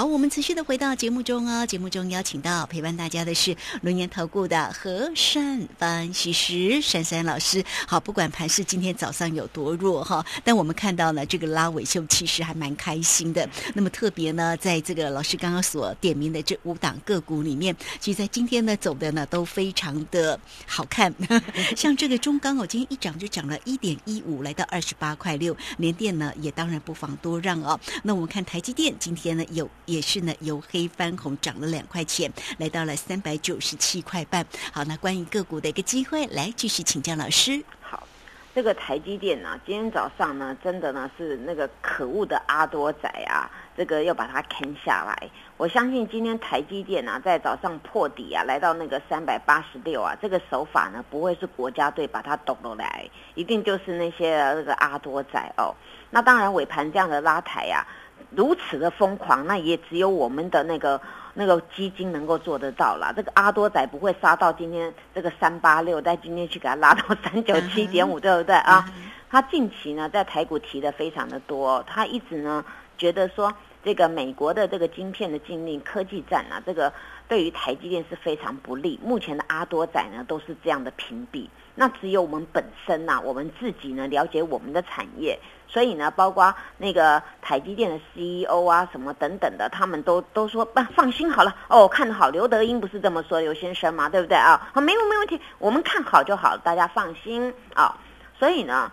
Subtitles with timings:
[0.00, 1.66] 好，我们持续的回到节目中哦。
[1.66, 7.62] 节目中邀请到陪伴大家的是轮研投顾的和善分析师珊珊老师。
[7.86, 13.46] 好，不管盘势今天早上有多弱哈，但我们看到呢，这个拉尾秀其实还蛮开心的。
[13.74, 21.14] 那么特别呢，在这个老师刚刚所点名的这五档个股里面，其实在今天呢走的呢都非常的好看。
[21.76, 25.54] 像这个中钢哦，今天一涨就涨了一点一五，来到二十八块六。
[25.76, 27.78] 联电呢也当然不妨多让哦。
[28.02, 34.46] 那我们看台积电今天呢有也是呢由黑翻红，涨了两块钱，来到了三百九十七块半。
[34.72, 37.60] 好，那关于个股的一个机会，来继续请教老师。
[37.80, 38.06] 好，
[38.54, 45.28] 这个台积电呢，今天早上呢，真的呢是那个可恶的阿多仔啊，这个要把它坑下来。
[45.56, 55.74] 我相信今天台积电啊，在早上破底啊，来到那个三百八十六啊，这个手法呢，不会是国家队把它抖了来，一定就是那些那个阿多仔哦。
[56.10, 57.84] 那当然尾盘这样的拉抬呀。
[58.30, 61.00] 如此的疯狂，那也只有我们的那个
[61.34, 63.12] 那个基金能够做得到啦。
[63.14, 68.84] 这个阿多仔不会杀到今天这个三八六，在今天去给他拉到三九七点五，对不对啊？
[69.30, 72.64] 他近期呢在台股提的非常的多，他一直呢
[72.98, 76.92] 觉得说这个美国的这个晶片的禁令、科技战啊，这个
[77.28, 78.98] 对于台积电是非常不利。
[79.02, 81.46] 目前的阿多仔呢都是这样的屏蔽。
[81.76, 85.38] 那只有我们本身呐，我们自己呢了解我们的产业。
[85.68, 94.68] 所以呢，包括那个台积电的 CEO 啊，什么等等的，他们都都说不放心好了哦，看好刘德英不是这么说，刘先生嘛，对不对啊？
[94.74, 97.96] 好，没有没问题，我们看好就好，大家放心啊。
[98.36, 98.90] 所以呢。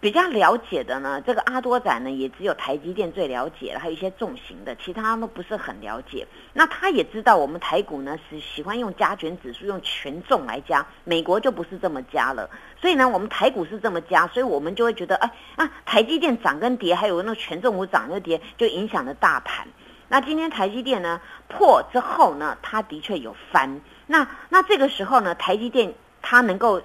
[0.00, 6.24] 比较了解的呢，这个阿多仔呢，也只有台积电最了解了，还有一些重型的，其他都不是很了解。
[6.52, 12.48] 那他也知道我们台股呢是喜欢用加权指数，用权重来加，美国就不是这么加了。
[12.80, 19.66] 所以呢，我们台股是这么加，所以我们就会觉得，哎啊，台积电涨跟跌，还有那权重股涨跟跌，就影响了大盘。
[20.06, 23.80] 那今天台积电呢破之后呢，它的确有翻。
[24.06, 26.80] 那那这个时候呢，台积电它能够。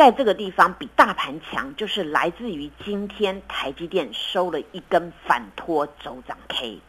[0.00, 6.80] 在这个地方比大盘强，就是来自于今天台积电收了一根反托走涨 K，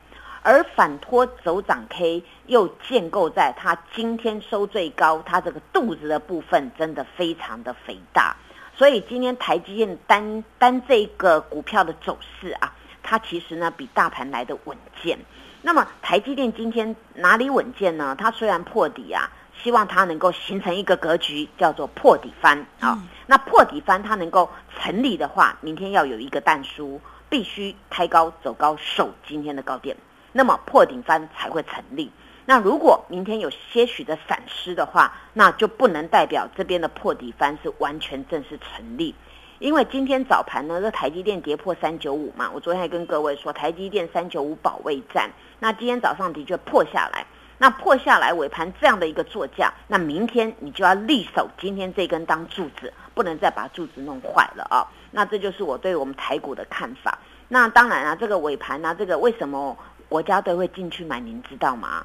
[0.41, 8.33] 而反托走涨 K 又建构在它今天收最高，它这个肚子的部分真的非常的肥大，
[8.77, 12.73] 所以今天台积电单单这个股票的走势啊，
[13.03, 15.19] 它其实呢比大盘来的稳健。
[15.61, 18.15] 那么台积电今天哪里稳健呢？
[18.17, 19.29] 它虽然破底啊。
[19.63, 22.97] 希望它能够形成一个格局，叫做破底翻啊。
[23.27, 26.99] 那破底翻它能够成立的话，明天要有一个淡书，
[27.29, 29.95] 必须开高走高，守今天的高点，
[30.31, 32.11] 那么破顶翻才会成立。
[32.45, 39.13] 那如果明天有些许的闪失的话，那就不能代表这边的破底翻是完全正式成立。
[39.59, 45.29] 因为今天早盘呢，这台积电跌破三九五嘛，我昨天还跟各位说，台积电三九五保卫战，
[45.59, 47.25] 那今天早上的确破下来。
[47.61, 54.81] 那破下来尾盘这样的一个座价，那明天你就要立守今天这根当柱子，不能再把柱子弄坏了啊！
[55.11, 57.19] 那这就是我对我们台股的看法。
[57.49, 59.77] 那当然啊，这个尾盘呢，这个为什么
[60.09, 61.19] 国家队会进去买？
[61.19, 62.03] 您知道吗？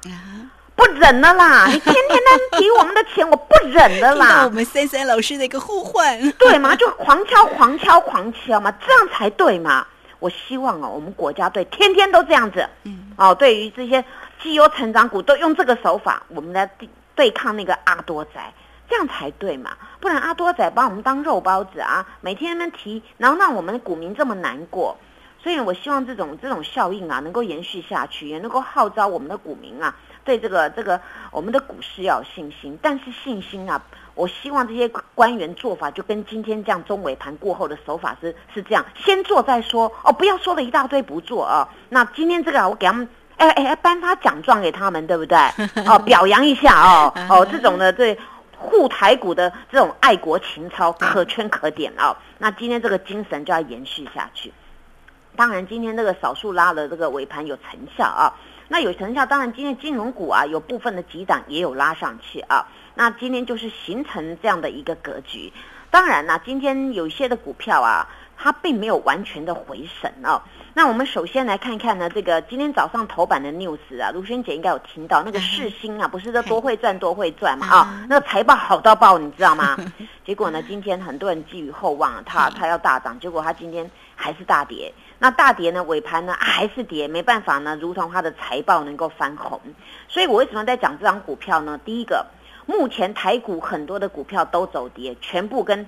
[0.75, 1.65] 不忍了啦！
[1.65, 4.45] 你天天在提我们的钱，我不忍了啦！
[4.45, 6.75] 我们三三老师的一个互换，对吗？
[6.75, 9.87] 就狂敲、狂敲、狂敲嘛，这样才对嘛！
[10.19, 12.67] 我希望啊，我们国家队天天都这样子。
[12.83, 14.03] 嗯，哦，对于这些。
[14.39, 18.33] 绩优成长股都用这个手法，我们来对对抗那个阿多仔，
[18.87, 19.75] 这样才对嘛？
[19.99, 24.95] 不然阿多仔把我们当肉包子啊，每天那提，然后让我们的股民这么难过。
[25.41, 29.95] 所以我希望这种这种效应啊，能够延续下去，也能够号召我们的股民啊，
[30.27, 31.01] 对这个这个
[31.31, 32.77] 我们的股市要有信心。
[32.81, 33.81] 但是信心啊，
[34.13, 41.67] 我希望这些官员做法就跟今天这样中尾盘过后的手法是是这样，先做再说哦，不要说了一大堆不做啊。
[41.89, 43.07] 那今天这个我给他们。
[43.37, 45.37] 哎哎，颁发奖状给他们，对不对？
[45.85, 48.17] 哦，表扬一下哦 哦，这种的对
[48.57, 52.17] 护台股的这种爱国情操可圈可点哦。
[52.39, 54.51] 那今天这个精神就要延续下去。
[55.35, 58.33] 当然，今天这个少数拉的这个尾盘有成效啊。
[58.67, 62.67] 那有成效，当然今天金融股啊有部分的急涨也有拉上去啊。
[62.95, 65.51] 那今天就是形成这样的一个格局。
[65.89, 70.41] 当然呢，今天有一些的股票啊，它并没有完全的回神哦。
[70.73, 79.77] 那我们首先来看一看呢，这个今天早上头版的 news 啊，卢萱姐应该有听到那个世新啊，不是说多会赚多会赚嘛啊，那个财报好到爆，你知道吗？
[80.25, 84.93] 结果呢，今天很多人寄予厚望，它它要大涨，结果它今天还是大跌。
[85.19, 89.59] 那大跌呢，尾盘呢还是跌，没办法呢，如同它的财报能够翻红。
[90.07, 91.79] 所以我为什么在讲这张股票呢？
[91.83, 92.25] 第一个，
[92.65, 95.85] 目前台股很多的股票都走跌，全部跟。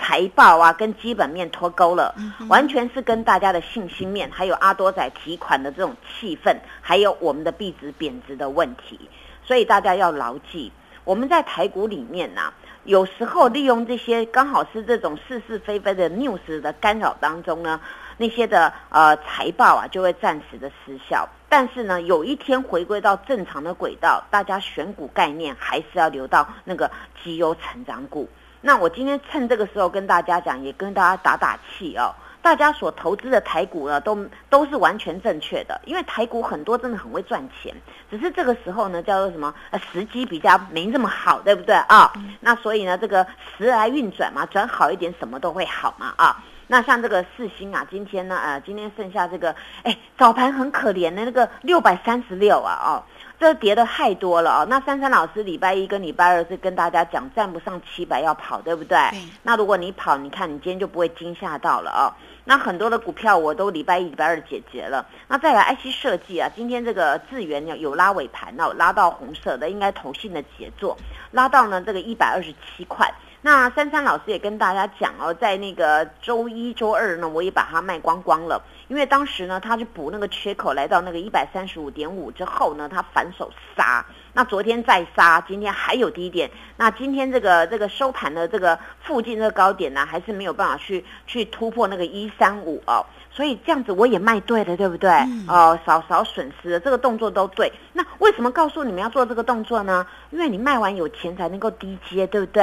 [0.00, 2.12] 财报啊跟基本面脱钩了，
[2.48, 8.98] 完全是跟大家的信心面，还有阿多仔提款的这种气氛，还有我们的币值贬值的问题。
[9.44, 10.72] 所以大家要牢记，
[11.04, 12.52] 我们在台股里面呢，
[12.84, 17.78] 有时候利用这些刚好是这种是是非非的 news 的干扰当中呢，
[18.22, 21.28] 那些的呃财报啊就会暂时的失效。
[21.48, 26.90] 但是呢，有一天回归到正常的轨道，大家选股概念还是要留到那个
[27.22, 28.28] 绩优成长股。
[28.60, 32.14] 那我今天趁这个时候跟大家讲，也跟大家打打气哦。
[32.40, 37.72] 大家所投资的台股呢，都都是完全正确的，因为台股很多真的很会赚钱，
[38.10, 39.54] 只是这个时候呢，叫做什么？
[39.70, 42.12] 呃，时机比较没这么好，对不对啊？
[42.40, 43.24] 那所以呢，这个
[43.56, 46.42] 时来运转嘛，转好一点，什么都会好嘛啊。
[46.72, 53.04] 那像这个四星啊，今天呢，呃，今天剩下这个，哎，早盘很可怜的那个六百三十六啊，哦。
[53.38, 54.66] 这跌的太多了哦。
[54.70, 58.96] 那珊珊老师礼拜一跟礼拜二是跟大家讲，站不上七百要跑，对不对？
[59.42, 62.08] 那如果你跑，你看你今天就不会惊吓到了哦。
[62.44, 65.04] 那很多的股票我都礼拜一、礼拜二解决了。
[65.28, 70.96] 那再来 IC 设计啊，今天这个智源有有拉尾盘哦，拉到红色的，应该投信的杰作，
[71.32, 73.12] 拉到呢这个一百二十七块。
[73.44, 78.62] 那珊珊老师也跟大家讲哦，在那个周一周二呢，我也把它卖光光了。
[78.86, 84.06] 因为当时呢，他是补那个缺口，来到那个一百三十五点五之后呢，他反手杀。
[84.34, 86.50] 那昨天再杀，今天还有低点。
[86.76, 93.04] 那今天这个这个收盘的这个附近这个高点呢，还是没有办法去去突破那个一三五哦。
[93.30, 95.10] 所以这样子我也卖对了，对不对？
[95.48, 97.72] 哦，少少损失，这个动作都对。
[97.92, 100.06] 那为什么告诉你们要做这个动作呢？
[100.30, 102.62] 因为你卖完有钱才能够低接，对不对？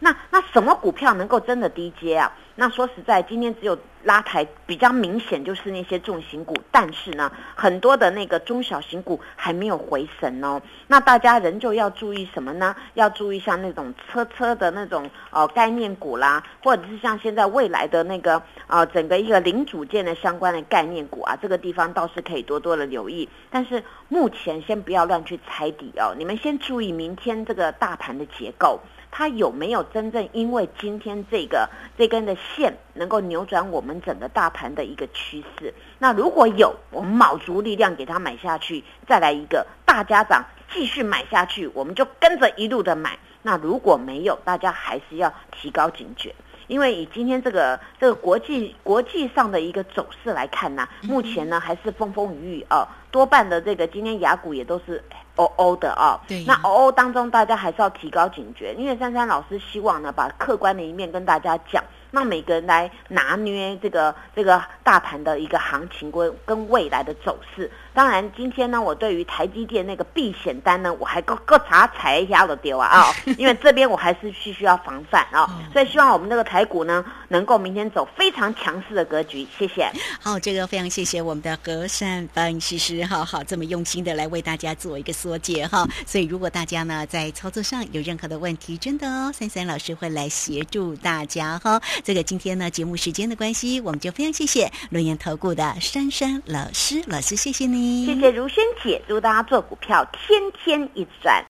[0.00, 2.32] 那那什么股票能够真的低接啊？
[2.60, 6.52] 那说实在，今天只有拉抬比较明显，就是那些重型股。
[6.72, 10.60] 但是呢，很多的那个中小型股还没有回神哦。
[10.88, 12.74] 那大家仍旧要注意什么呢？
[12.94, 23.28] 要注意像那种车车的那种呃概念股啦，或者是像现在未来的那个呃整个一个零组件的相关的概念股啊，这个地方倒是可以多多的留意。
[23.50, 28.80] 但是目前先不要乱去猜底哦，你们先注意明天这个大盘的结构。
[29.10, 35.74] 它有没有真正因为今天这个这根的线能够扭转我们整个大盘的一个趋势？
[35.98, 43.18] 那如果有，我们卯足力量给它买下去，再来一个大家长继续买下去，我们就跟着一路的买。
[43.42, 46.34] 那如果没有，大家还是要提高警觉，
[46.66, 55.02] 因为以今天这个这个国际国际上的一个走势来看呢，目前呢还是风风雨雨哦，多半的这个今天雅股也都是。
[55.38, 61.82] 哦哦的啊，那哦哦当中，大家还是要提高警觉，因为珊珊老师希望呢，把客观的一面跟大家讲。
[62.10, 67.70] 让每个人来拿捏这个这个大盘的一个行情跟跟未来的走势。
[67.92, 73.14] 当然，今天呢，我对于台积电那个避险单呢，我还各各查踩一下都丢啊啊！
[73.36, 79.44] 因为这边我还是需需要防范啊，所以希望我们这个台股呢，能够明天走非常强势的格局。
[79.58, 79.90] 谢谢。
[80.20, 85.84] 好，这个非常谢谢我们的和善分析师，哈，好这么用心的来为大家做一个缩解哈。
[86.06, 91.80] 所以，如果大家呢在操作上有任何的问题，真的哦，三三老师会来协助大家哈。
[92.04, 101.44] 这个今天呢，节目时间的关系，我们就非常谢谢龙岩投顾的珊珊老师，老师谢谢你，谢谢如萱姐，祝大家做股票天天一赚。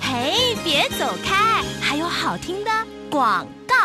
[0.00, 2.70] 嘿，别走开，还有好听的
[3.10, 3.77] 广告。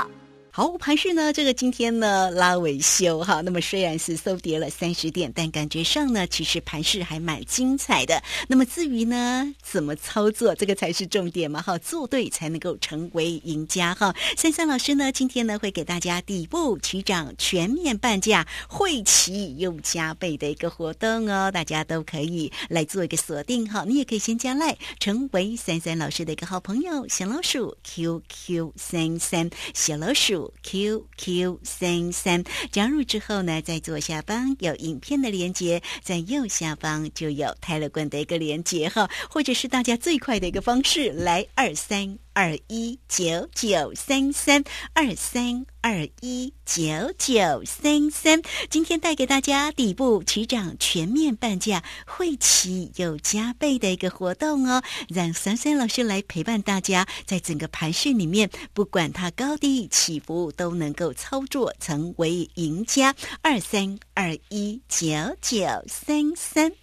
[0.55, 1.33] 好，盘市呢？
[1.33, 3.41] 这个今天呢拉尾休哈。
[3.41, 8.21] 那么虽然是收跌了三十点，但感觉上呢，其实盘市还蛮精彩的。
[8.47, 11.75] 那么至于呢，怎么操作，这个才是重点嘛哈。
[11.79, 14.13] 做对才能够成为赢家哈。
[14.37, 23.83] 三三老师呢，今天呢会给大家底部起涨、全面半价、会齐又加倍的一个活动哦，大家都可以来做一个锁定哈。
[23.87, 30.42] 你也可以先加赖，成为三三老师的一个好朋友，小老鼠 QQ 三三，小老鼠。
[30.63, 42.17] QQ 三三加入之后呢，在左下方有影片的连接，在右下方就有泰勒冠的一个连接哈，或者是大家最快的一个方式，来二三。
[42.33, 44.63] 二一九九三三
[44.93, 46.83] 二三二一九
[47.17, 63.15] 九三三，今天带给大家底部起涨全面半价，会期有加倍的一个活动哦，让三三老师来陪伴大家，在整个盘市里面，不管它高低起伏，都能够操作成为赢家。
[63.41, 65.07] 二三二一九
[65.41, 66.82] 九三三。